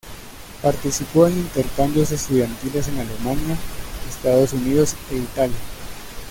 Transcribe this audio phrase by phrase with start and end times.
[0.63, 3.55] Participó en intercambios estudiantiles en Alemania,
[4.09, 5.57] Estados Unidos e Italia.